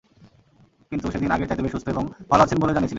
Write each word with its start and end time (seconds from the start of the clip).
তিনি 0.87 0.99
সেদিন 1.13 1.31
আগের 1.31 1.47
চাইতে 1.49 1.63
বেশ 1.65 1.71
সুস্থ 1.71 1.87
এবং 1.89 2.03
ভালো 2.29 2.41
আছেন 2.43 2.57
বলে 2.61 2.73
জানিয়েছিলেন। 2.73 2.89